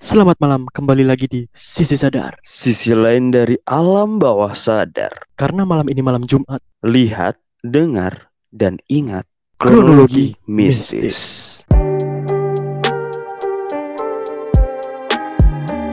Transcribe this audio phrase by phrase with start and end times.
[0.00, 2.40] Selamat malam, kembali lagi di Sisi Sadar.
[2.40, 5.12] Sisi lain dari alam bawah sadar.
[5.36, 9.28] Karena malam ini malam Jumat, Lihat, dengar, dan ingat
[9.60, 10.96] kronologi kronologi mistis.
[10.96, 11.18] mistis.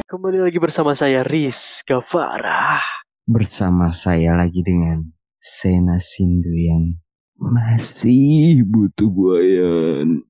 [0.07, 2.79] Kembali lagi bersama saya Riz Gavara.
[3.27, 5.03] bersama saya lagi dengan
[5.35, 6.95] Sena Sindu yang
[7.35, 10.23] masih butuh buayan.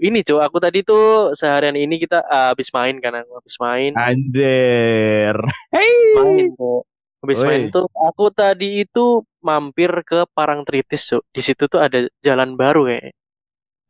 [0.00, 3.92] Ini cuy, aku tadi tuh seharian ini kita uh, habis main kan, aku habis main.
[3.92, 5.36] Anjir.
[5.72, 6.80] main tuh.
[7.22, 7.46] Habis Woi.
[7.46, 11.22] main tuh aku tadi itu mampir ke Parangtritis tuh.
[11.30, 13.14] Di situ tuh ada jalan baru kayak.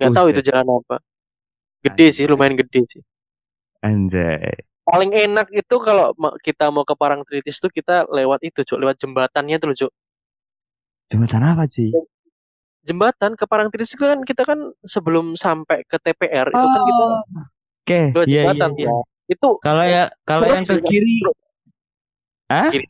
[0.02, 0.98] Gak tahu itu jalan apa.
[1.80, 3.02] Gede sih, lumayan gede sih.
[3.80, 4.68] Anjay.
[4.82, 6.10] Paling enak itu kalau
[6.42, 9.92] kita mau ke Parangtritis tuh kita lewat itu, Cuk, lewat jembatannya tuh, Cuk.
[11.08, 11.88] Jembatan apa sih?
[12.82, 17.04] Jembatan ke Parangtritis kan kita kan sebelum sampai ke TPR itu kan kita
[17.82, 18.86] Oke, lewat iya iya jembatan iya.
[18.90, 18.94] kan.
[19.30, 21.16] Itu Kalau ya kalau yang ke kiri.
[22.50, 22.70] Hah?
[22.70, 22.86] Kiri.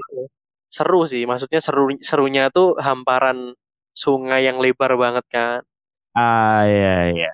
[0.73, 3.53] Seru sih, maksudnya seru serunya tuh hamparan
[3.93, 5.61] sungai yang lebar banget kan.
[6.17, 7.31] ah iya iya.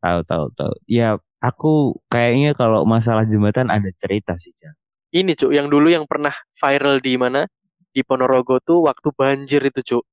[0.00, 0.72] Tahu tahu tahu.
[0.88, 4.76] Ya aku kayaknya kalau masalah jembatan ada cerita sih, Cang.
[5.10, 7.48] Ini Cuk, yang dulu yang pernah viral di mana?
[7.90, 10.04] Di Ponorogo tuh waktu banjir itu, Cuk.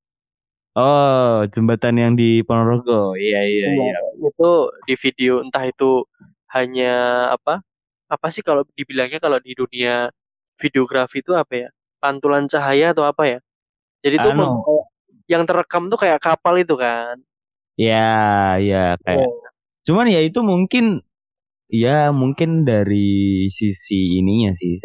[0.78, 3.18] Oh, jembatan yang di Ponorogo.
[3.18, 3.98] Iya iya iya.
[4.22, 6.06] Itu di video entah itu
[6.54, 6.94] hanya
[7.34, 7.66] apa?
[8.06, 10.14] Apa sih kalau dibilangnya kalau di dunia
[10.62, 11.70] videografi itu apa ya?
[11.98, 13.40] Pantulan cahaya atau apa ya?
[14.06, 14.62] Jadi tuh Anu.
[14.62, 14.88] kayak-
[15.28, 17.18] yang terekam tuh kayak kapal itu kan.
[17.74, 19.34] Ya, ya kayak Oh,
[19.82, 21.02] Cuman ya itu mungkin
[21.74, 24.78] ya mungkin dari sisi ininya sih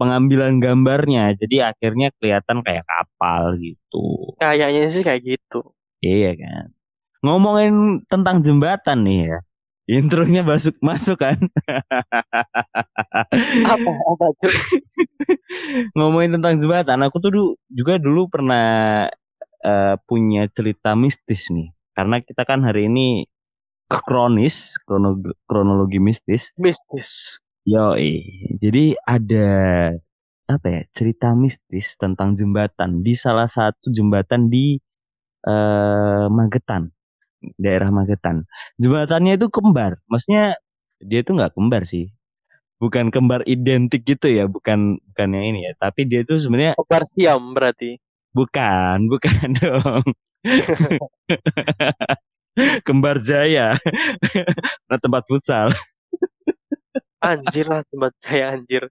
[0.00, 4.32] pengambilan gambarnya jadi akhirnya kelihatan kayak kapal gitu.
[4.40, 5.76] kayaknya sih kayak gitu.
[6.00, 6.72] Iya kan.
[7.20, 9.38] Ngomongin tentang jembatan nih ya.
[9.90, 11.34] Intronya masuk masuk kan.
[13.74, 14.54] Apa apa Cuk?
[15.98, 19.04] Ngomongin tentang jembatan, aku tuh du- juga dulu pernah
[19.60, 21.74] eh, punya cerita mistis nih.
[21.92, 23.26] Karena kita kan hari ini
[23.90, 26.54] kronis, krono- kronologi mistis.
[26.54, 27.42] Mistis.
[27.68, 27.92] Yo,
[28.56, 29.48] jadi ada
[30.48, 34.80] apa ya cerita mistis tentang jembatan di salah satu jembatan di
[35.44, 36.88] eh, Magetan,
[37.60, 38.48] daerah Magetan.
[38.80, 40.56] Jembatannya itu kembar, maksudnya
[41.04, 42.08] dia itu nggak kembar sih,
[42.80, 47.04] bukan kembar identik gitu ya, bukan bukan yang ini ya, tapi dia itu sebenarnya Kembar
[47.08, 48.00] siam berarti.
[48.36, 50.04] bukan, bukan dong.
[52.88, 53.76] kembar Jaya,
[54.90, 55.68] nah tempat futsal,
[57.20, 58.88] Anjir lah tempat saya anjir.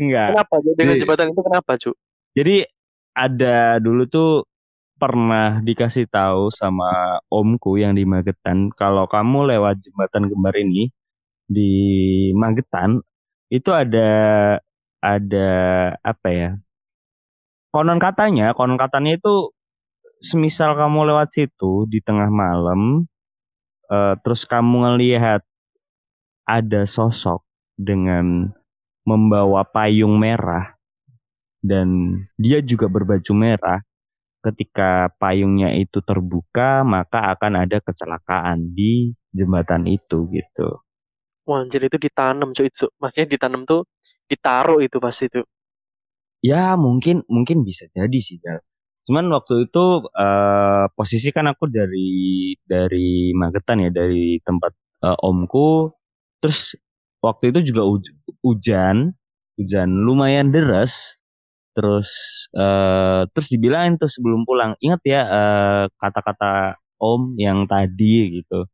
[0.00, 0.28] enggak.
[0.34, 1.96] Kenapa dengan Jadi- jembatan itu kenapa, Cuk?
[2.32, 2.56] Jadi
[3.12, 4.30] ada dulu tuh
[4.98, 10.90] pernah dikasih tahu sama omku yang di Magetan kalau kamu lewat jembatan kembar ini
[11.46, 11.72] di
[12.34, 12.98] Magetan
[13.48, 14.10] itu ada
[14.98, 15.50] ada
[16.02, 16.50] apa ya?
[17.70, 19.52] Konon katanya, konon katanya itu
[20.18, 23.06] semisal kamu lewat situ di tengah malam
[23.86, 25.46] eh, terus kamu ngelihat
[26.48, 27.44] ada sosok
[27.76, 28.48] dengan
[29.04, 30.78] membawa payung merah
[31.60, 33.80] dan dia juga berbaju merah.
[34.38, 40.78] Ketika payungnya itu terbuka, maka akan ada kecelakaan di jembatan itu gitu.
[41.42, 42.70] Wah, anjir itu ditanam, Cuk.
[42.70, 43.82] Itu maksudnya ditanam tuh
[44.30, 45.42] ditaruh itu pasti tuh.
[46.38, 48.62] Ya mungkin mungkin bisa jadi sih Dal.
[49.08, 54.72] Cuman waktu itu eh, posisi kan aku dari dari Magetan ya dari tempat
[55.02, 55.97] eh, omku.
[56.42, 56.78] Terus
[57.22, 59.14] waktu itu juga huj- hujan,
[59.58, 61.18] hujan lumayan deras.
[61.74, 62.10] Terus
[62.58, 68.66] eh, terus dibilangin tuh sebelum pulang, ingat ya eh, kata-kata om yang tadi gitu,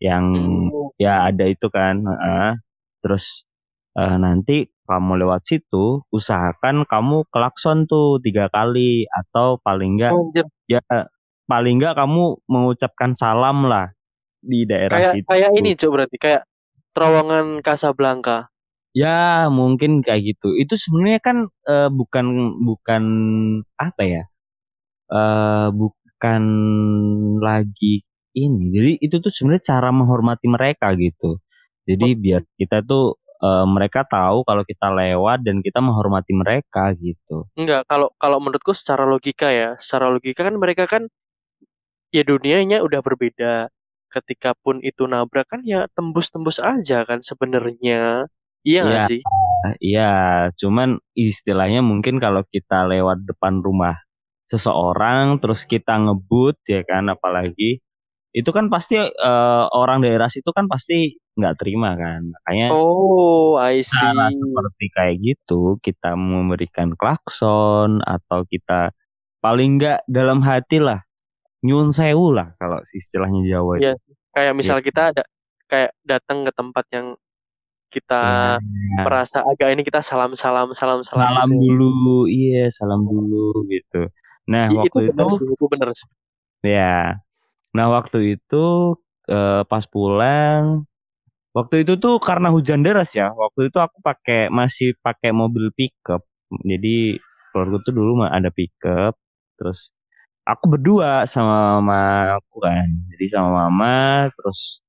[0.00, 0.92] yang Hmm.
[0.96, 2.00] ya ada itu kan.
[2.00, 2.50] heeh.
[3.04, 3.44] Terus
[3.96, 10.12] eh, nanti kamu lewat situ, usahakan kamu klakson tuh tiga kali atau paling enggak
[10.66, 10.82] ya
[11.46, 13.92] paling enggak kamu mengucapkan salam lah
[14.40, 15.28] di daerah kayak situ.
[15.28, 16.42] kayak ini, Cuk, berarti kayak
[16.94, 18.50] terowongan Casablanca.
[18.90, 20.54] Ya mungkin kayak gitu.
[20.58, 22.26] Itu sebenarnya kan eh, bukan
[22.62, 23.04] bukan
[23.78, 24.24] apa ya?
[25.10, 26.42] eh bukan
[27.42, 28.70] lagi ini.
[28.70, 31.42] Jadi itu tuh sebenarnya cara menghormati mereka gitu.
[31.86, 37.50] Jadi biar kita tuh eh, mereka tahu kalau kita lewat dan kita menghormati mereka gitu.
[37.58, 41.10] Enggak, kalau kalau menurutku secara logika ya, secara logika kan mereka kan
[42.14, 43.70] ya dunianya udah berbeda.
[44.10, 48.26] Ketika pun itu nabrak kan ya tembus-tembus aja kan sebenarnya.
[48.66, 49.00] Iya Iya.
[49.08, 49.20] sih?
[49.60, 50.12] Ah, Iya,
[50.56, 53.96] cuman istilahnya mungkin kalau kita lewat depan rumah
[54.48, 57.78] seseorang terus kita ngebut ya kan apalagi
[58.34, 63.82] itu kan pasti eh, orang daerah situ kan pasti nggak terima kan makanya Oh, I
[63.82, 63.98] see.
[64.00, 68.90] cara seperti kayak gitu kita memberikan klakson atau kita
[69.44, 71.00] paling nggak dalam hati lah
[71.66, 73.82] nyun sewu lah kalau istilahnya Jawa itu.
[73.84, 73.92] Iya,
[74.34, 75.22] kayak misal kita ada
[75.70, 77.06] kayak datang ke tempat yang
[77.90, 78.20] kita
[78.60, 81.26] Ya, merasa agak ini kita salam salam salam salam.
[81.26, 81.74] salam gitu.
[81.74, 84.06] dulu iya salam dulu gitu.
[84.46, 86.08] Nah itu waktu itu benar sih, itu benar sih.
[86.64, 87.18] ya.
[87.76, 88.64] Nah waktu itu
[89.30, 90.86] eh, pas pulang
[91.56, 93.30] waktu itu tuh karena hujan deras ya.
[93.34, 96.22] Waktu itu aku pakai masih pakai mobil pickup.
[96.66, 97.18] Jadi
[97.50, 99.14] keluarga tuh dulu mah ada pickup
[99.58, 99.92] terus
[100.52, 102.88] aku berdua sama mama aku kan.
[103.14, 104.82] Jadi sama mama terus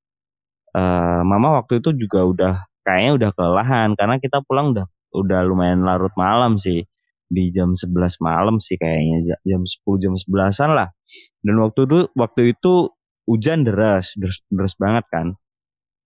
[0.74, 2.54] eh, mama waktu itu juga udah
[2.86, 3.90] kayaknya udah kelelahan.
[3.94, 6.86] Karena kita pulang udah udah lumayan larut malam sih.
[7.32, 9.40] Di jam 11 malam sih kayaknya.
[9.48, 10.90] Jam 10 jam 11-an lah.
[11.46, 12.74] Dan waktu itu waktu itu
[13.30, 15.28] hujan deras deras, deras banget kan.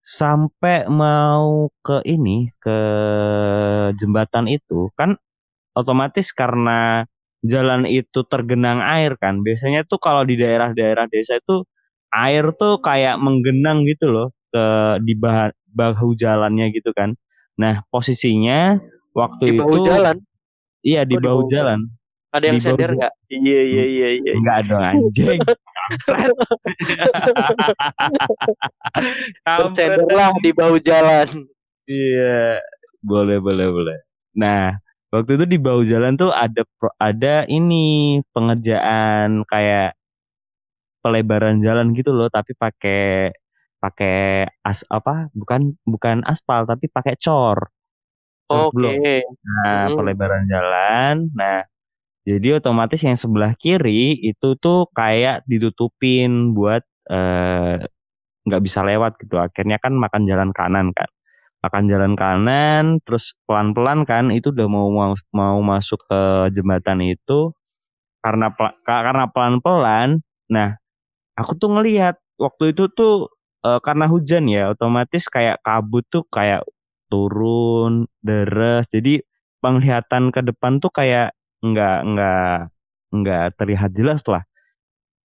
[0.06, 2.78] Sampai mau ke ini ke
[3.98, 5.18] jembatan itu kan
[5.74, 7.10] otomatis karena
[7.46, 11.64] jalan itu tergenang air kan biasanya tuh kalau di daerah-daerah desa itu
[12.14, 14.66] air tuh kayak menggenang gitu loh ke
[15.04, 17.14] di bah- bahu jalannya gitu kan
[17.56, 18.80] nah posisinya
[19.16, 20.18] waktu Di bahu itu jalan
[20.84, 21.80] iya di Oh, di bahu bahu jalan
[22.36, 22.96] ada yang Di jalan.
[23.00, 23.14] nggak?
[23.32, 24.34] Iya iya iya iya.
[24.36, 25.40] enggak dong anjing
[29.46, 29.76] Kampret.
[29.78, 31.28] Sender lah di bahu jalan.
[31.86, 32.58] Iya,
[33.06, 33.98] boleh boleh boleh.
[34.34, 34.74] Nah,
[35.13, 36.62] waktu itu di bawah jalan tuh ada
[37.02, 37.75] ada ini
[38.34, 39.96] pengerjaan kayak
[41.04, 43.31] pelebaran jalan gitu loh, tapi pakai
[43.81, 44.16] pakai
[44.66, 45.30] as apa?
[45.36, 47.60] Bukan bukan aspal, tapi pakai cor.
[48.50, 48.74] Oke.
[48.75, 48.96] blok.
[49.46, 49.96] Nah, Mm-mm.
[49.98, 51.16] pelebaran jalan.
[51.34, 51.66] Nah,
[52.28, 57.75] jadi otomatis yang sebelah kiri itu tuh kayak ditutupin buat eh,
[58.48, 59.36] nggak bisa lewat gitu.
[59.42, 61.10] Akhirnya kan makan jalan kanan kan.
[61.66, 66.22] Makan jalan kanan, terus pelan-pelan kan itu udah mau mau, mau masuk ke
[66.54, 67.50] jembatan itu
[68.22, 68.54] karena
[68.86, 70.22] karena pelan-pelan.
[70.54, 70.78] Nah,
[71.34, 73.34] aku tuh ngelihat waktu itu tuh
[73.66, 76.62] eh, karena hujan ya, otomatis kayak kabut tuh kayak
[77.10, 78.86] turun deres.
[78.94, 79.26] Jadi
[79.64, 81.34] penglihatan ke depan tuh kayak
[81.66, 82.58] nggak nggak
[83.14, 84.46] nggak terlihat jelas lah.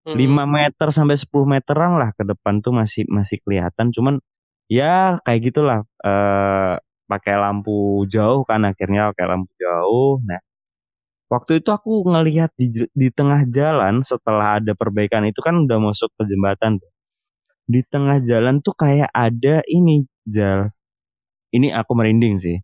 [0.08, 0.16] Mm-mm.
[0.16, 3.92] 5 meter sampai 10 meteran lah ke depan tuh masih masih kelihatan.
[3.92, 4.24] Cuman
[4.70, 6.76] ya kayak gitulah eh
[7.10, 10.22] pakai lampu jauh kan akhirnya pakai lampu jauh.
[10.30, 10.40] Nah,
[11.34, 16.10] waktu itu aku ngelihat di di tengah jalan setelah ada perbaikan itu kan udah masuk
[16.18, 16.92] ke jembatan tuh.
[17.70, 20.70] Di tengah jalan tuh kayak ada ini Jal.
[21.54, 22.58] Ini aku merinding sih.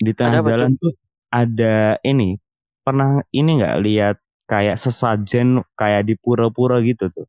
[0.00, 0.92] Di tengah Ada jalan tuh
[1.32, 2.36] ada ini.
[2.84, 4.16] Pernah ini nggak lihat
[4.48, 7.26] kayak sesajen kayak di pura-pura gitu tuh.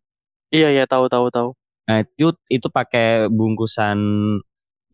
[0.52, 1.50] Iya iya tahu tahu tahu.
[1.92, 4.00] Nah, itu itu pakai bungkusan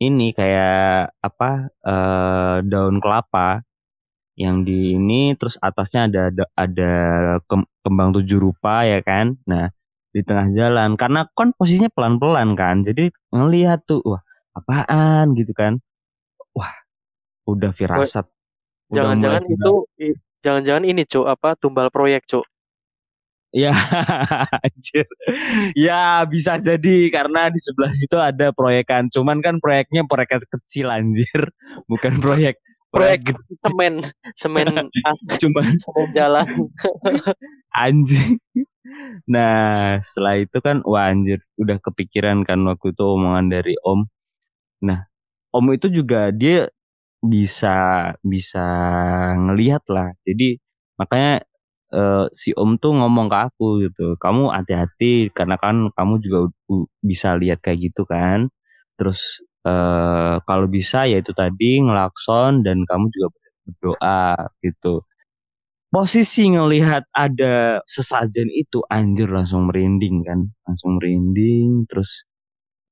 [0.02, 3.62] ini kayak apa eh, daun kelapa
[4.38, 6.92] yang di ini terus atasnya ada ada, ada
[7.50, 9.38] kem- kembang tujuh rupa ya kan.
[9.50, 9.70] Nah,
[10.14, 12.82] di tengah jalan karena kan posisinya pelan-pelan kan.
[12.88, 14.22] Jadi ngelihat tuh wah
[14.58, 15.80] apaan gitu kan.
[16.58, 16.74] Wah,
[17.50, 18.28] udah firasat.
[18.94, 19.74] Udah Jangan-jangan mulai itu
[20.06, 22.46] i- jangan-jangan ini cuk apa tumbal proyek cuk.
[23.57, 23.74] Ya,
[24.65, 25.09] anjir.
[25.74, 29.09] Ya, bisa jadi karena di sebelah situ ada proyekan.
[29.09, 31.50] Cuman kan proyeknya proyek kecil anjir,
[31.89, 33.99] bukan proyek Proyek semen
[34.31, 34.68] semen
[35.09, 36.47] as Cuman semen jalan.
[37.83, 38.40] anjing.
[39.28, 44.07] Nah, setelah itu kan wah anjir, udah kepikiran kan waktu itu omongan dari Om.
[44.87, 45.04] Nah,
[45.52, 46.71] Om itu juga dia
[47.19, 47.76] bisa
[48.23, 48.66] bisa
[49.35, 50.16] ngelihat lah.
[50.23, 50.56] Jadi
[50.95, 51.44] makanya
[51.94, 56.40] eh, si Om tuh ngomong ke aku gitu, kamu hati-hati karena kan kamu juga
[57.04, 58.50] bisa lihat kayak gitu kan.
[59.00, 63.28] Terus eh, kalau bisa ya itu tadi ngelakson dan kamu juga
[63.68, 64.24] berdoa
[64.64, 65.04] gitu.
[65.88, 72.28] Posisi ngelihat ada sesajen itu anjir langsung merinding kan, langsung merinding terus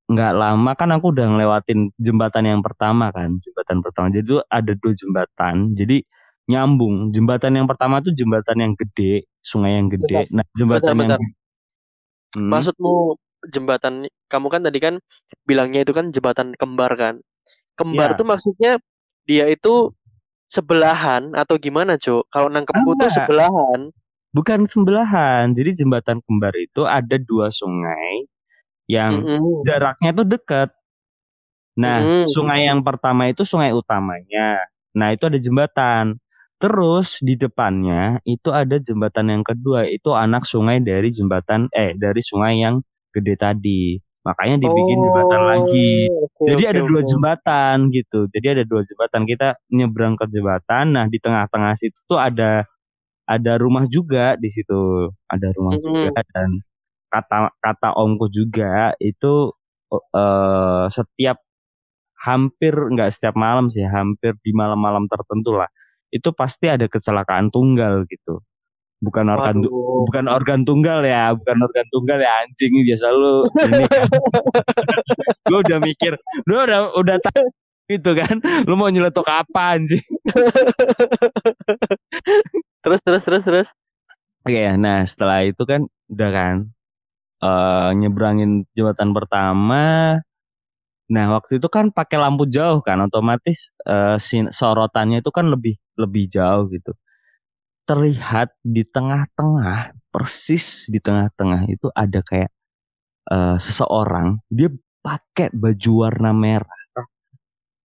[0.05, 4.71] nggak lama kan aku udah ngelewatin jembatan yang pertama kan jembatan pertama jadi tuh ada
[4.77, 5.97] dua jembatan jadi
[6.51, 11.19] nyambung jembatan yang pertama tuh jembatan yang gede sungai yang gede nah jembatan bentar.
[11.19, 11.33] yang
[12.35, 13.15] Hmm, Maksudmu
[13.47, 13.93] jembatan
[14.27, 14.95] kamu kan tadi kan
[15.47, 17.15] bilangnya itu kan jembatan kembar kan.
[17.79, 18.19] Kembar Iya.
[18.19, 18.71] tuh maksudnya
[19.27, 19.93] dia itu
[20.51, 22.27] sebelahan atau gimana, Cuk?
[22.33, 23.91] Kalau nangkepku tuh sebelahan.
[24.35, 28.27] bukan sembelahan jadi jembatan kembar itu ada dua sungai
[28.91, 29.63] yang Mm-mm.
[29.63, 30.69] jaraknya tuh dekat
[31.75, 32.23] nah Mm-mm.
[32.27, 34.59] sungai yang pertama itu sungai utamanya
[34.95, 36.19] nah itu ada jembatan
[36.61, 42.21] terus di depannya itu ada jembatan yang kedua itu anak sungai dari jembatan eh dari
[42.23, 42.79] sungai yang
[43.15, 43.83] gede tadi.
[44.25, 46.09] Makanya dibikin jembatan lagi.
[46.09, 47.09] Oh, oke, Jadi oke, ada dua oke.
[47.11, 48.19] jembatan gitu.
[48.33, 49.21] Jadi ada dua jembatan.
[49.29, 50.85] Kita nyebrang ke jembatan.
[50.97, 52.65] Nah di tengah-tengah situ tuh ada
[53.29, 55.11] ada rumah juga di situ.
[55.29, 56.09] Ada rumah Mm-mm.
[56.09, 56.49] juga dan
[57.13, 59.53] kata kata omku juga itu
[59.93, 61.37] eh setiap
[62.25, 65.69] hampir nggak setiap malam sih, hampir di malam-malam tertentu lah.
[66.15, 68.39] Itu pasti ada kecelakaan tunggal gitu.
[69.03, 70.07] Bukan organ Waduh.
[70.07, 74.07] bukan organ tunggal ya, bukan organ tunggal ya anjing biasa lu ini kan.
[75.51, 76.15] lu udah mikir,
[76.47, 77.51] lu udah udah tahu
[77.91, 78.39] gitu kan.
[78.63, 80.01] Lu mau nyeletuk apa anjing?
[82.85, 83.69] Terus terus terus terus.
[84.45, 86.55] Oke, nah setelah itu kan udah kan
[87.41, 90.21] eh nyebrangin jembatan pertama.
[91.13, 93.71] Nah, waktu itu kan pakai lampu jauh kan, otomatis
[94.17, 96.91] sin- sorotannya itu kan lebih lebih jauh gitu.
[97.85, 102.49] Terlihat di tengah-tengah, persis di tengah-tengah itu ada kayak
[103.31, 104.69] eh, seseorang, dia
[105.05, 106.81] pakai baju warna merah.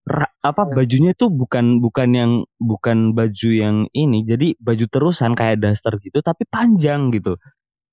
[0.01, 5.61] Ra- apa bajunya itu bukan bukan yang bukan baju yang ini, jadi baju terusan kayak
[5.61, 7.37] daster gitu, tapi panjang gitu.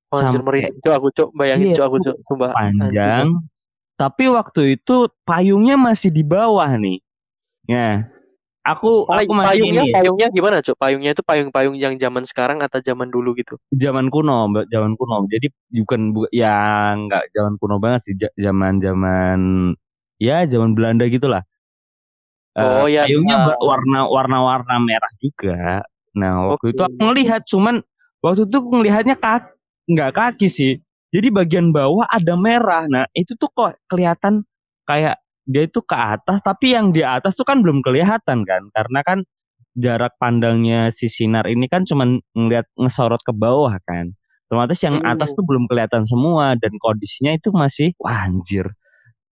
[0.08, 1.96] Oh, Sampai aku cuk bayangin Iya, cuk aku.
[2.24, 2.50] Sumpah.
[2.56, 3.28] panjang.
[3.98, 7.02] Tapi waktu itu payungnya masih di bawah nih.
[7.66, 8.06] Nah,
[8.62, 10.76] aku Pay- aku masih payungnya ini ya, payungnya gimana cuk?
[10.78, 13.58] Payungnya itu payung-payung yang zaman sekarang atau zaman dulu gitu?
[13.74, 15.26] zaman kuno, zaman kuno.
[15.26, 15.50] Jadi
[15.82, 19.38] bukan bu- ya nggak zaman kuno banget sih, zaman zaman
[20.22, 21.42] ya zaman Belanda gitulah.
[22.54, 23.02] Eh, Oh, ya.
[23.02, 25.82] payungnya ber- warna warna warna merah juga.
[26.14, 26.90] Nah, waktu itu Oke.
[26.90, 27.74] aku ngelihat cuman
[28.22, 29.50] waktu itu aku ngelihatnya kaki
[29.90, 30.72] nggak kaki sih.
[31.08, 32.84] Jadi bagian bawah ada merah.
[32.84, 34.44] Nah, itu tuh kok kelihatan
[34.84, 35.16] kayak
[35.48, 39.18] dia itu ke atas tapi yang di atas tuh kan belum kelihatan kan karena kan
[39.72, 44.12] jarak pandangnya si sinar ini kan cuman ngeliat ngesorot ke bawah kan.
[44.48, 45.12] Otomatis yang Hmm.
[45.12, 48.68] atas tuh belum kelihatan semua dan kondisinya itu masih wah anjir.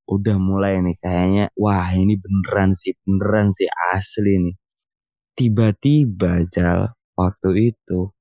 [0.08, 4.56] Udah mulai nih kayaknya wah ini beneran sih, beneran sih asli nih.
[5.36, 8.12] Tiba-tiba Jal waktu itu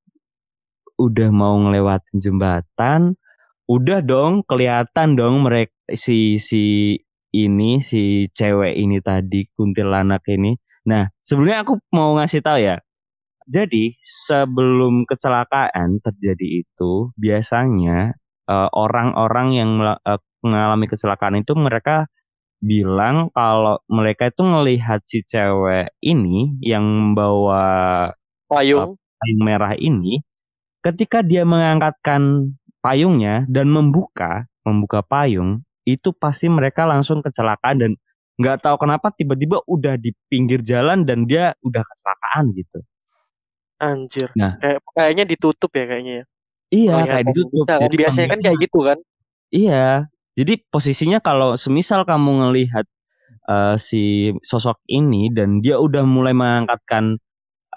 [0.96, 3.16] udah mau ngelewatin jembatan,
[3.66, 6.96] udah dong kelihatan dong mereka si si
[7.34, 10.56] ini si cewek ini tadi kuntilanak ini.
[10.86, 12.76] Nah, sebelumnya aku mau ngasih tahu ya.
[13.46, 18.14] Jadi, sebelum kecelakaan terjadi itu, biasanya
[18.50, 22.10] eh, orang-orang yang eh, mengalami kecelakaan itu mereka
[22.58, 28.08] bilang kalau mereka itu melihat si cewek ini yang membawa
[28.48, 28.96] Payung.
[28.98, 30.22] payung merah ini,
[30.82, 32.54] ketika dia mengangkatkan
[32.86, 37.92] payungnya dan membuka, membuka payung, itu pasti mereka langsung kecelakaan dan
[38.38, 42.78] nggak tahu kenapa tiba-tiba udah di pinggir jalan dan dia udah kecelakaan gitu.
[43.82, 44.30] Anjir.
[44.38, 44.54] Nah.
[44.62, 46.24] Kayak kayaknya ditutup ya kayaknya ya.
[46.66, 47.66] Iya, Kelihatan kayak ditutup.
[47.66, 47.74] bisa?
[47.82, 48.98] Jadi Biasanya kan kayak gitu kan.
[49.50, 49.86] Iya.
[50.36, 52.86] Jadi posisinya kalau semisal kamu ngelihat
[53.50, 57.18] eh, si sosok ini dan dia udah mulai mengangkatkan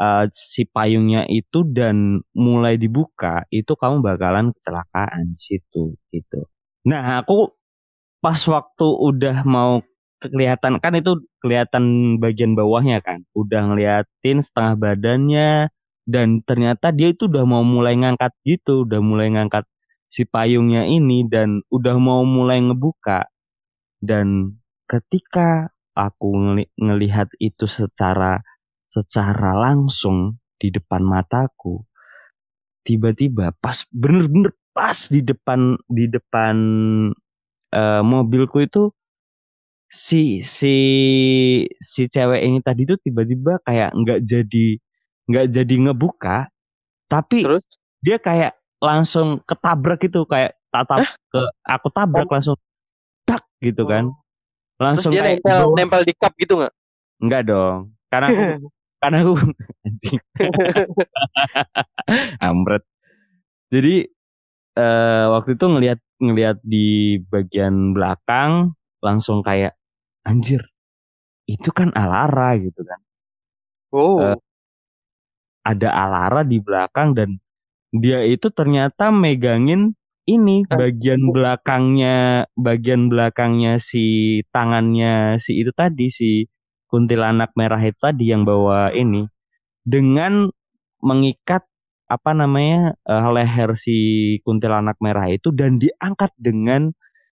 [0.02, 6.48] eh, si payungnya itu dan mulai dibuka, itu kamu bakalan kecelakaan di situ gitu.
[6.88, 7.54] Nah, aku
[8.24, 9.80] pas waktu udah mau
[10.20, 11.84] kelihatan kan itu kelihatan
[12.20, 15.52] bagian bawahnya kan, udah ngeliatin setengah badannya
[16.10, 19.64] dan ternyata dia itu udah mau mulai ngangkat gitu, udah mulai ngangkat
[20.10, 23.30] si payungnya ini dan udah mau mulai ngebuka
[24.04, 28.42] dan ketika aku ngeli- ngelihat itu secara
[28.90, 31.86] secara langsung di depan mataku.
[32.82, 36.56] Tiba-tiba pas bener-bener pas di depan di depan
[37.70, 38.90] eh, mobilku itu
[39.86, 40.76] si si
[41.78, 44.68] si cewek ini tadi tuh tiba-tiba kayak nggak jadi
[45.30, 46.50] nggak jadi ngebuka
[47.10, 47.66] tapi Terus?
[48.02, 52.34] dia kayak langsung ketabrak gitu kayak tatap ke aku tabrak Oh.
[52.38, 52.58] langsung
[53.26, 54.10] tak gitu kan.
[54.10, 56.74] Terus langsung dia kayak nempel nempel di cup gitu nggak?
[57.20, 57.78] enggak dong
[58.08, 58.42] karena aku
[59.02, 59.34] karena aku
[59.88, 60.22] anjing
[62.44, 62.84] ambret
[63.74, 64.08] jadi
[64.78, 69.76] eh, waktu itu ngelihat ngelihat di bagian belakang langsung kayak
[70.28, 70.62] anjir
[71.50, 73.02] itu kan Alara gitu kan
[73.90, 74.36] Wow.
[74.36, 74.40] Eh,
[75.66, 77.38] ada Alara di belakang dan
[77.94, 79.94] dia itu ternyata megangin
[80.30, 80.78] ini Eh.
[80.78, 86.46] bagian belakangnya bagian belakangnya si tangannya si itu tadi si
[86.90, 89.30] kuntilanak merah itu tadi yang bawa ini
[89.86, 90.50] dengan
[91.00, 91.64] mengikat
[92.10, 93.98] apa namanya eh, leher si
[94.44, 96.92] kuntilanak merah itu dan diangkat dengan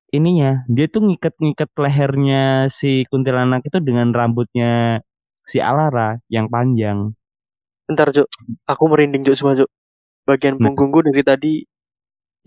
[0.10, 5.02] ininya dia tuh ngikat-ngikat lehernya si kuntilanak itu dengan rambutnya
[5.46, 7.14] si Alara yang panjang
[7.84, 8.32] Bentar, Cuk.
[8.64, 9.68] Aku merinding, Cuk, semua, Cuk.
[10.24, 10.72] Bagian Nah.
[10.72, 11.54] punggungku dari tadi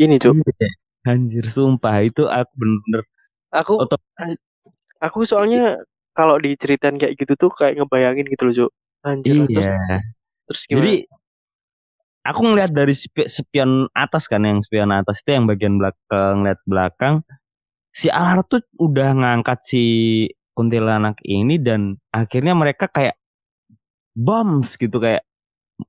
[0.00, 0.32] ini, Cuk.
[0.40, 0.68] Iya.
[1.06, 3.06] Anjir sumpah itu aku bener-bener
[3.54, 4.42] Aku otomatis
[4.98, 5.78] aku soalnya
[6.16, 8.70] kalau diceritain kayak gitu tuh kayak ngebayangin gitu loh, Cuk.
[9.04, 9.98] Anjir, terus iya.
[10.48, 10.80] terus gimana?
[10.82, 10.94] Jadi
[12.26, 16.60] aku ngeliat dari spi- spion atas kan yang spion atas itu yang bagian belakang ngeliat
[16.66, 17.14] belakang
[17.94, 19.84] si Alar tuh udah ngangkat si
[20.52, 23.14] kuntilanak ini dan akhirnya mereka kayak
[24.16, 25.22] bombs gitu kayak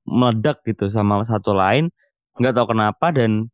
[0.04, 1.88] meledak gitu sama satu lain
[2.38, 3.48] nggak tahu kenapa dan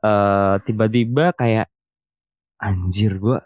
[0.00, 1.68] eh, tiba-tiba kayak
[2.62, 3.42] anjir gua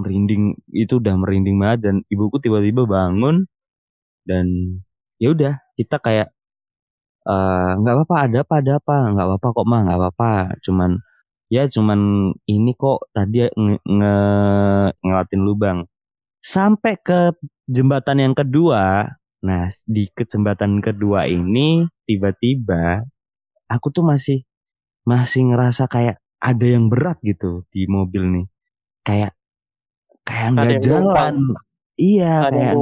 [0.00, 3.36] merinding itu udah merinding banget dan ibuku tiba-tiba bangun
[4.28, 4.46] dan
[5.22, 6.28] ya udah kita kayak
[7.28, 10.32] eh, nggak apa-apa ada apa ada apa nggak apa-apa kok mah nggak apa-apa.
[10.64, 10.90] Cuman
[11.52, 12.00] ya cuman
[12.50, 15.78] ini kok tadi nge, nge- ngelewatin lubang.
[16.42, 17.34] Sampai ke
[17.70, 19.06] jembatan yang kedua
[19.44, 23.04] nah di ke jembatan kedua ini tiba-tiba
[23.70, 24.42] aku tuh masih
[25.06, 28.46] masih ngerasa kayak ada yang berat gitu di mobil nih.
[29.06, 29.35] Kayak
[30.26, 31.34] kayak nggak jalan.
[31.96, 32.74] iya kayak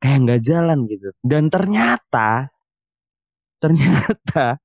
[0.00, 1.08] kayak nggak jalan gitu.
[1.20, 2.48] Dan ternyata
[3.62, 4.60] ternyata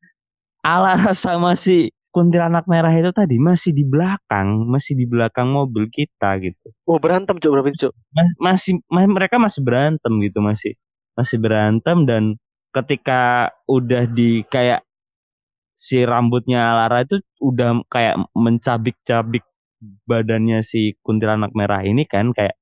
[0.59, 6.35] Alara sama si kuntilanak merah itu tadi masih di belakang masih di belakang mobil kita
[6.41, 6.73] gitu.
[6.89, 7.93] Oh, berantem, Cuk, berapa Cuk?
[8.11, 10.73] Mas- masih ma- mereka masih berantem gitu masih
[11.13, 12.23] masih berantem dan
[12.73, 14.83] ketika udah di kayak
[15.79, 19.45] si rambutnya Alara itu udah kayak mencabik-cabik
[19.79, 22.55] badannya si kuntilanak merah ini kan kayak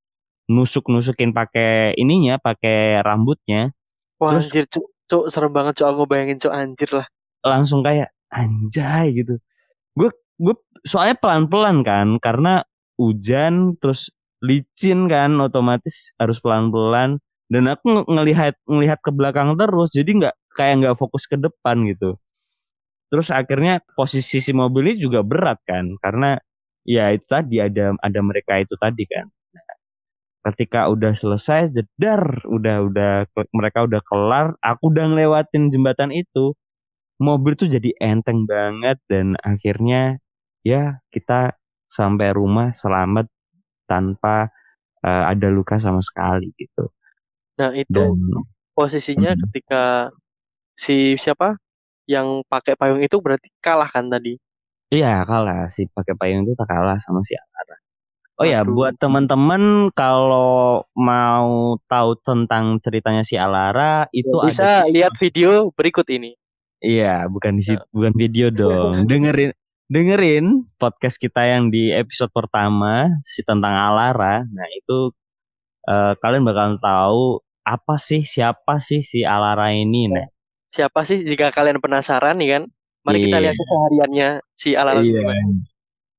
[0.47, 3.73] nusuk-nusukin pakai ininya pakai rambutnya
[4.17, 4.85] Wah, Terus- anjir, Cuk.
[5.07, 5.87] Cuk, serem banget, Cuk.
[5.87, 7.07] Aku bayangin, Cuk, anjir lah.
[7.45, 9.37] langsung kayak anjay gitu.
[9.93, 12.65] Gue gue soalnya pelan-pelan kan karena
[12.97, 14.09] hujan terus
[14.41, 20.35] licin kan otomatis harus pelan-pelan dan aku nge- ngelihat ngelihat ke belakang terus jadi nggak
[20.57, 22.17] kayak nggak fokus ke depan gitu.
[23.07, 26.35] Terus akhirnya posisi si mobil ini juga berat kan karena
[26.87, 29.27] ya itu tadi ada ada mereka itu tadi kan.
[30.47, 33.11] Ketika udah selesai jedar udah udah
[33.51, 36.55] mereka udah kelar aku udah ngelewatin jembatan itu
[37.21, 40.19] mobil tuh jadi enteng banget dan akhirnya
[40.65, 41.55] ya kita
[41.89, 43.27] sampai rumah selamat
[43.91, 44.49] tanpa
[45.05, 46.91] eh, ada luka sama sekali gitu
[47.59, 48.13] Nah, itu dan
[48.77, 49.41] posisinya Hmm.
[49.47, 49.83] ketika
[50.83, 51.57] si siapa
[52.09, 54.37] yang pakai payung itu berarti kalah kan tadi.
[54.93, 57.77] Iya kalah si pakai payung itu tak kalah sama si Alara
[58.37, 58.73] oh ya Waduh.
[58.73, 66.05] buat teman-teman kalau mau tahu tentang ceritanya si Alara itu Bisa ada lihat video berikut
[66.13, 66.37] ini.
[66.77, 69.09] Iya, bukan di situ, bukan video dong.
[69.09, 69.49] dengerin
[69.89, 74.45] dengerin podcast kita yang di episode pertama si tentang Alara.
[74.45, 75.09] Nah, itu
[75.89, 77.23] eh, kalian bakal tahu
[77.65, 80.05] apa sih siapa sih si Alara ini.
[80.13, 80.29] Nah,
[80.67, 82.63] Siapa sih jika kalian penasaran nih kan?
[83.07, 83.43] Mari kita Iya.
[83.47, 85.23] lihat kesehariannya si Alara iya.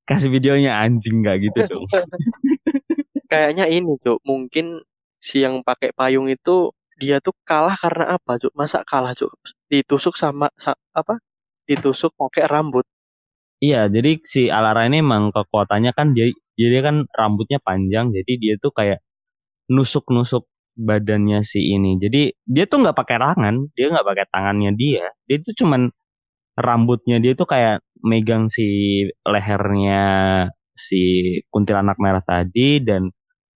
[0.09, 1.85] Kasih videonya anjing nggak gitu dong.
[3.31, 4.25] Kayaknya ini, Cuk.
[4.25, 4.81] Mungkin
[5.21, 8.57] si yang pakai payung itu dia tuh kalah karena apa, Cuk?
[8.57, 9.29] Masa kalah, Cuk?
[9.69, 11.21] Ditusuk sama sa- apa?
[11.69, 12.89] Ditusuk pakai rambut.
[13.61, 18.55] Iya, jadi si Alara ini emang kekuatannya kan dia dia kan rambutnya panjang, jadi dia
[18.57, 19.03] tuh kayak
[19.69, 20.47] nusuk-nusuk
[20.79, 21.99] badannya si ini.
[22.01, 25.11] Jadi dia tuh nggak pakai tangan, dia nggak pakai tangannya dia.
[25.27, 25.91] Dia tuh cuman
[26.59, 28.67] rambutnya dia tuh kayak megang si
[29.27, 30.05] lehernya
[30.75, 31.03] si
[31.51, 33.11] kuntilanak merah tadi dan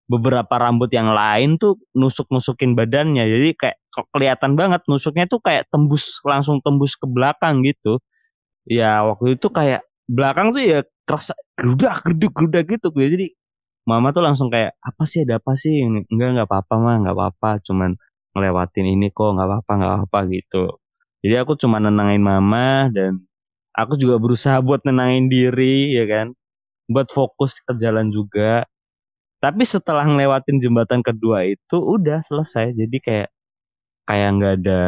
[0.07, 3.25] beberapa rambut yang lain tuh nusuk-nusukin badannya.
[3.27, 7.99] Jadi kayak ke- kelihatan banget nusuknya tuh kayak tembus langsung tembus ke belakang gitu.
[8.69, 12.89] Ya waktu itu kayak belakang tuh ya kerasa gerudak geduk gerudak gitu.
[12.95, 13.27] Jadi
[13.89, 17.51] mama tuh langsung kayak apa sih ada apa sih enggak nggak apa-apa mah nggak apa-apa
[17.67, 17.91] cuman
[18.37, 20.63] ngelewatin ini kok nggak apa-apa nggak apa-apa gitu
[21.23, 23.23] jadi aku cuma nenangin mama dan
[23.71, 26.27] aku juga berusaha buat nenangin diri ya kan?
[26.91, 28.67] Buat fokus ke jalan juga.
[29.43, 32.75] Tapi setelah ngelewatin jembatan kedua itu udah selesai.
[32.75, 33.29] Jadi kayak
[34.07, 34.83] kayak nggak ada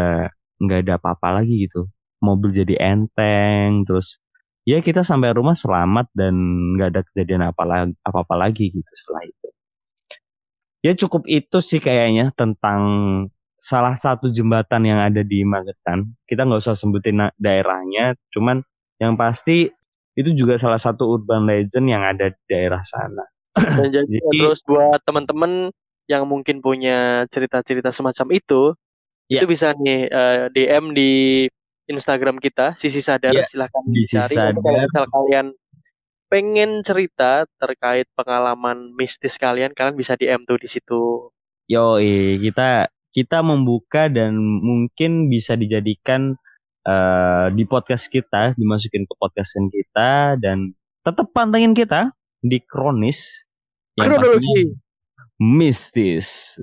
[0.62, 1.86] nggak ada apa-apa lagi gitu.
[2.22, 4.18] Mobil jadi enteng terus
[4.66, 6.34] ya kita sampai rumah selamat dan
[6.74, 9.48] nggak ada kejadian apa lagi apa apa lagi gitu setelah itu.
[10.84, 12.82] Ya cukup itu sih kayaknya tentang
[13.64, 18.60] salah satu jembatan yang ada di Magetan kita nggak usah sebutin daerahnya cuman
[19.00, 19.72] yang pasti
[20.14, 23.24] itu juga salah satu urban legend yang ada di daerah sana
[23.56, 25.72] Dan jadi Jadi- terus buat teman-teman
[26.04, 28.76] yang mungkin punya cerita-cerita semacam itu,
[29.24, 29.40] Ya.
[29.40, 31.12] itu bisa nih eh, DM di
[31.88, 34.36] Instagram kita, Sisi Sadar, Ya, silahkan dicari.
[34.36, 35.46] Kalau misal kalian
[36.28, 41.32] pengen cerita terkait pengalaman mistis kalian, kalian bisa DM tuh di situ.
[41.72, 46.34] Yoi, kita kita membuka dan mungkin bisa dijadikan
[46.82, 50.74] eh, di podcast kita, dimasukin ke podcastan kita dan
[51.06, 52.10] tetap pantengin kita
[52.42, 53.46] di Kronis
[53.94, 54.74] yang Kronologi.
[55.38, 56.58] mistis.